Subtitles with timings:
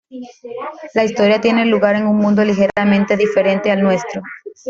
[0.95, 4.23] La historia tiene lugar en un mundo ligeramente diferente al nuestro.